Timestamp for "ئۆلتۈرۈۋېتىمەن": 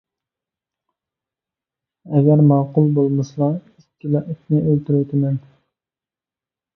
4.65-5.37